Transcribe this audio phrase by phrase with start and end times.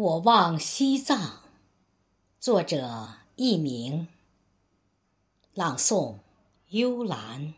[0.00, 1.40] 我望西藏，
[2.38, 4.06] 作者佚名，
[5.54, 6.14] 朗诵
[6.68, 7.52] 幽兰。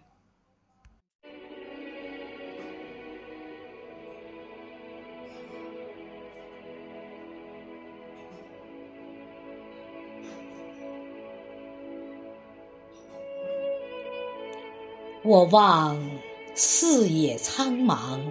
[15.22, 16.10] 我望
[16.54, 18.22] 四野苍茫，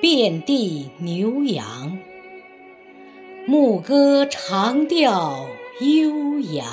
[0.00, 1.98] 遍地牛羊，
[3.48, 5.46] 牧歌长调
[5.78, 6.66] 悠扬，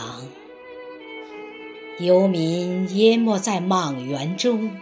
[1.99, 4.75] 游民淹没在莽原中，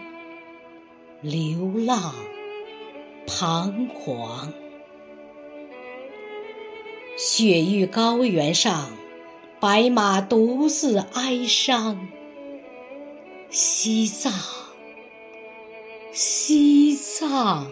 [1.20, 2.14] 流浪
[3.26, 4.50] 彷徨，
[7.18, 8.90] 雪域高原上，
[9.60, 12.08] 白马独自哀伤。
[13.50, 14.32] 西藏，
[16.10, 17.70] 西藏，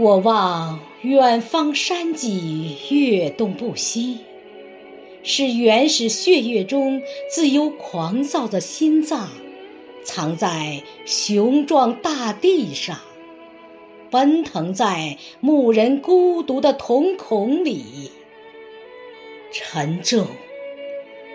[0.00, 4.18] 我望远方山脊跃动不息，
[5.24, 9.28] 是原始血液中自由狂躁的心脏，
[10.04, 12.96] 藏在雄壮大地上，
[14.08, 18.12] 奔腾在牧人孤独的瞳孔里，
[19.50, 20.28] 沉重。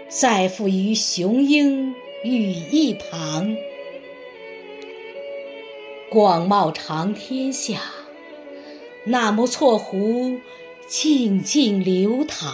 [0.08, 3.58] 再附于雄鹰羽翼旁，
[6.10, 7.82] 广袤长天下，
[9.06, 10.40] 纳木错湖
[10.88, 12.54] 静静流淌。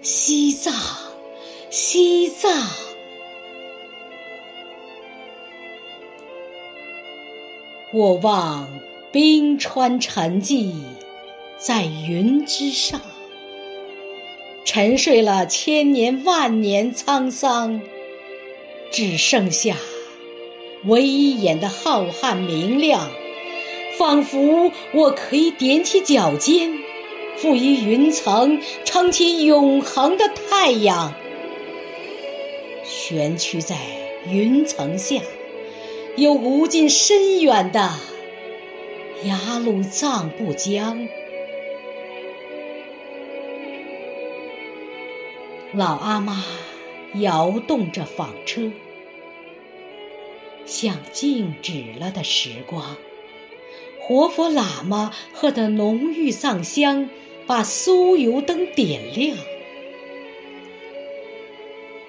[0.00, 0.74] 西藏，
[1.70, 2.50] 西藏，
[7.92, 8.68] 我望
[9.12, 10.74] 冰川沉寂
[11.56, 13.00] 在云之上。
[14.64, 17.80] 沉睡了千年万年沧桑，
[18.90, 19.76] 只剩下
[20.84, 23.10] 威严的浩瀚明亮，
[23.98, 26.72] 仿佛我可以踮起脚尖，
[27.36, 31.14] 赋予云层撑起永恒的太阳。
[32.84, 33.76] 悬曲在
[34.26, 35.20] 云层下，
[36.16, 37.92] 有无尽深远的
[39.24, 41.06] 雅鲁藏布江。
[45.74, 46.44] 老阿妈
[47.14, 48.70] 摇动着纺车，
[50.66, 52.96] 像静止了的时光。
[54.04, 57.08] 活佛喇嘛喝的浓郁藏香，
[57.46, 59.36] 把酥油灯点亮。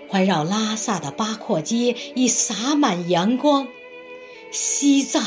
[0.08, 3.68] 环绕拉萨的八廓街已洒满阳光。
[4.52, 5.24] 西藏，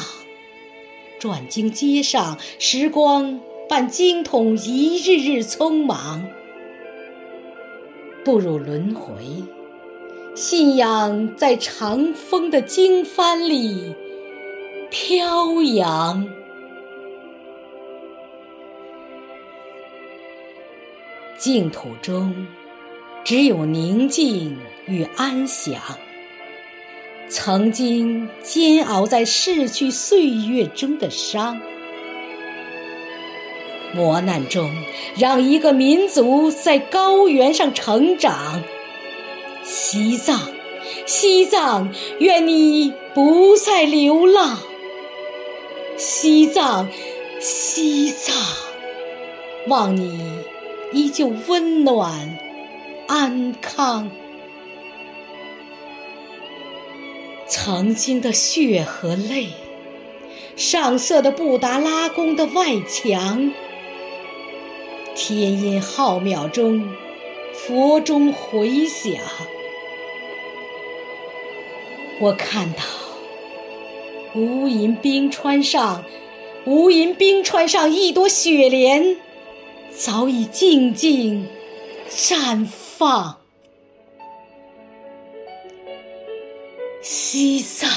[1.21, 6.29] 转经街上，时光伴经筒一日日匆忙。
[8.25, 9.45] 步入轮回，
[10.35, 13.95] 信仰在长风的经幡里
[14.91, 16.29] 飘扬。
[21.39, 22.47] 净土中
[23.25, 25.81] 只有宁静与安详。
[27.29, 31.61] 曾经煎熬在逝去岁月中的伤。
[33.95, 34.71] 磨难中，
[35.17, 38.63] 让一个民族在高原上成长。
[39.65, 40.41] 西藏，
[41.07, 44.59] 西藏，愿你不再流浪。
[45.97, 46.89] 西藏，
[47.41, 48.35] 西藏，
[49.67, 50.36] 望你
[50.97, 52.39] 依旧温暖
[53.07, 54.11] 安康。
[57.47, 59.49] 曾经的血和泪，
[60.57, 63.53] 上色的布达拉宫的外墙。
[65.15, 66.89] 天音浩渺中，
[67.53, 69.13] 佛钟回响。
[72.21, 72.83] 我看到
[74.35, 76.03] 无垠冰川上，
[76.65, 79.19] 无垠冰川上一朵雪莲，
[79.99, 81.49] 早已静静
[82.11, 83.39] 绽放。
[87.01, 87.89] 西藏，